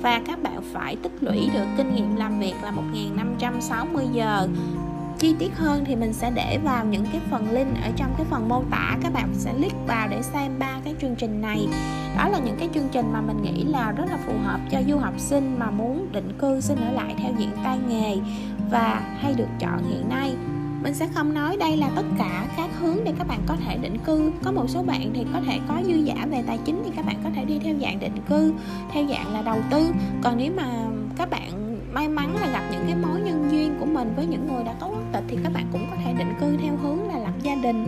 và 0.02 0.20
các 0.26 0.42
bạn 0.42 0.60
phải 0.72 0.96
tích 0.96 1.12
lũy 1.20 1.48
được 1.54 1.66
kinh 1.76 1.94
nghiệm 1.94 2.16
làm 2.16 2.40
việc 2.40 2.54
là 2.62 2.72
1.560 2.72 4.12
giờ 4.12 4.48
chi 5.18 5.34
tiết 5.38 5.56
hơn 5.56 5.84
thì 5.84 5.96
mình 5.96 6.12
sẽ 6.12 6.30
để 6.30 6.58
vào 6.64 6.84
những 6.84 7.04
cái 7.12 7.20
phần 7.30 7.50
link 7.50 7.68
ở 7.82 7.90
trong 7.96 8.14
cái 8.16 8.26
phần 8.30 8.48
mô 8.48 8.62
tả. 8.70 8.96
Các 9.02 9.12
bạn 9.12 9.28
sẽ 9.32 9.52
click 9.52 9.76
vào 9.86 10.08
để 10.08 10.22
xem 10.22 10.52
ba 10.58 10.80
cái 10.84 10.94
chương 11.00 11.14
trình 11.14 11.40
này. 11.40 11.68
Đó 12.16 12.28
là 12.28 12.38
những 12.38 12.56
cái 12.58 12.68
chương 12.74 12.88
trình 12.92 13.12
mà 13.12 13.20
mình 13.20 13.42
nghĩ 13.42 13.64
là 13.64 13.92
rất 13.92 14.04
là 14.10 14.16
phù 14.26 14.32
hợp 14.44 14.60
cho 14.70 14.82
du 14.88 14.98
học 14.98 15.14
sinh 15.18 15.56
mà 15.58 15.70
muốn 15.70 16.08
định 16.12 16.32
cư 16.38 16.60
xin 16.60 16.78
ở 16.78 16.92
lại 16.92 17.14
theo 17.18 17.32
diện 17.38 17.50
tay 17.64 17.78
nghề 17.88 18.16
và 18.70 19.02
hay 19.20 19.34
được 19.34 19.48
chọn 19.58 19.90
hiện 19.90 20.08
nay. 20.08 20.34
Mình 20.82 20.94
sẽ 20.94 21.08
không 21.14 21.34
nói 21.34 21.56
đây 21.56 21.76
là 21.76 21.90
tất 21.96 22.04
cả 22.18 22.46
các 22.56 22.70
hướng 22.80 22.96
để 23.04 23.12
các 23.18 23.26
bạn 23.28 23.40
có 23.46 23.56
thể 23.66 23.76
định 23.76 23.98
cư. 23.98 24.32
Có 24.44 24.52
một 24.52 24.64
số 24.68 24.82
bạn 24.82 25.10
thì 25.14 25.26
có 25.32 25.40
thể 25.46 25.58
có 25.68 25.82
dư 25.86 25.94
giả 25.94 26.26
về 26.30 26.42
tài 26.46 26.58
chính 26.64 26.82
thì 26.84 26.90
các 26.96 27.06
bạn 27.06 27.16
có 27.24 27.30
thể 27.34 27.44
đi 27.44 27.58
theo 27.58 27.74
dạng 27.80 28.00
định 28.00 28.16
cư, 28.28 28.52
theo 28.92 29.04
dạng 29.10 29.32
là 29.32 29.42
đầu 29.42 29.58
tư. 29.70 29.92
Còn 30.22 30.36
nếu 30.36 30.52
mà 30.56 30.66
các 31.16 31.30
bạn 31.30 31.65
may 31.96 32.08
mắn 32.08 32.36
là 32.36 32.48
gặp 32.52 32.62
những 32.70 32.84
cái 32.86 32.96
mối 32.96 33.20
nhân 33.20 33.48
duyên 33.50 33.76
của 33.80 33.86
mình 33.86 34.12
với 34.16 34.26
những 34.26 34.48
người 34.48 34.64
đã 34.64 34.74
có 34.80 34.86
quốc 34.86 35.02
tịch 35.12 35.24
thì 35.28 35.38
các 35.42 35.52
bạn 35.52 35.66
cũng 35.72 35.86
có 35.90 35.96
thể 36.04 36.14
định 36.18 36.34
cư 36.40 36.56
theo 36.56 36.76
hướng 36.76 37.08
là 37.08 37.18
lập 37.18 37.32
gia 37.42 37.54
đình. 37.54 37.84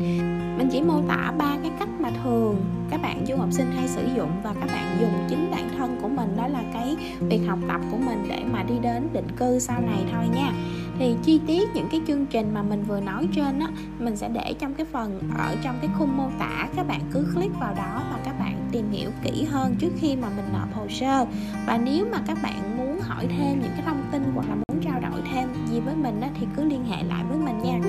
Mình 0.59 0.69
chỉ 0.73 0.81
mô 0.81 1.03
tả 1.09 1.33
ba 1.39 1.57
cái 1.63 1.73
cách 1.79 1.89
mà 2.01 2.11
thường 2.23 2.65
các 2.91 3.03
bạn 3.03 3.27
du 3.27 3.37
học 3.37 3.53
sinh 3.53 3.73
hay 3.77 3.89
sử 3.89 4.03
dụng 4.17 4.31
và 4.43 4.55
các 4.61 4.67
bạn 4.67 4.97
dùng 5.01 5.27
chính 5.29 5.51
bản 5.51 5.69
thân 5.79 5.99
của 6.03 6.09
mình, 6.09 6.37
đó 6.37 6.47
là 6.47 6.63
cái 6.73 6.97
việc 7.21 7.41
học 7.49 7.59
tập 7.69 7.81
của 7.91 7.97
mình 7.97 8.25
để 8.29 8.43
mà 8.53 8.63
đi 8.63 8.75
đến 8.83 9.09
định 9.13 9.29
cư 9.37 9.59
sau 9.59 9.81
này 9.81 9.99
thôi 10.13 10.25
nha. 10.35 10.53
Thì 10.99 11.17
chi 11.23 11.41
tiết 11.47 11.69
những 11.75 11.89
cái 11.91 12.01
chương 12.07 12.27
trình 12.27 12.55
mà 12.55 12.63
mình 12.63 12.85
vừa 12.89 13.01
nói 13.01 13.29
trên 13.35 13.59
á, 13.59 13.69
mình 13.99 14.17
sẽ 14.17 14.29
để 14.29 14.55
trong 14.59 14.75
cái 14.75 14.87
phần 14.93 15.21
ở 15.39 15.57
trong 15.63 15.75
cái 15.81 15.91
khung 15.99 16.17
mô 16.17 16.29
tả, 16.39 16.69
các 16.77 16.87
bạn 16.89 17.01
cứ 17.13 17.27
click 17.35 17.61
vào 17.61 17.75
đó 17.75 18.03
và 18.13 18.19
các 18.25 18.39
bạn 18.39 18.57
tìm 18.73 18.91
hiểu 18.91 19.11
kỹ 19.23 19.45
hơn 19.45 19.75
trước 19.79 19.93
khi 19.97 20.17
mà 20.17 20.29
mình 20.37 20.47
nộp 20.53 20.75
hồ 20.75 20.87
sơ. 20.89 21.27
Và 21.67 21.79
nếu 21.79 22.07
mà 22.13 22.19
các 22.27 22.39
bạn 22.43 22.77
muốn 22.77 23.01
hỏi 23.01 23.27
thêm 23.39 23.61
những 23.63 23.73
cái 23.77 23.83
thông 23.87 23.98
tin 24.13 24.23
hoặc 24.35 24.49
là 24.49 24.55
muốn 24.55 24.81
trao 24.83 25.01
đổi 25.01 25.21
thêm 25.33 25.49
gì 25.67 25.81
với 25.81 25.95
mình 25.95 26.21
thì 26.41 26.47
cứ 26.57 26.65
liên 26.65 26.85
hệ 26.85 27.03
lại 27.03 27.25
với 27.29 27.39
mình 27.39 27.59
nha. 27.63 27.81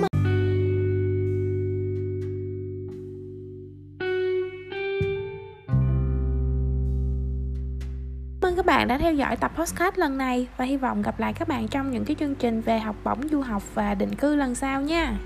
Ơn 8.50 8.56
các 8.56 8.66
bạn 8.66 8.88
đã 8.88 8.98
theo 8.98 9.14
dõi 9.14 9.36
tập 9.36 9.52
podcast 9.56 9.98
lần 9.98 10.18
này 10.18 10.48
và 10.56 10.64
hy 10.64 10.76
vọng 10.76 11.02
gặp 11.02 11.20
lại 11.20 11.32
các 11.32 11.48
bạn 11.48 11.68
trong 11.68 11.90
những 11.90 12.04
cái 12.04 12.16
chương 12.20 12.34
trình 12.34 12.60
về 12.60 12.78
học 12.78 12.96
bổng 13.04 13.28
du 13.28 13.40
học 13.40 13.62
và 13.74 13.94
định 13.94 14.14
cư 14.14 14.36
lần 14.36 14.54
sau 14.54 14.82
nha. 14.82 15.18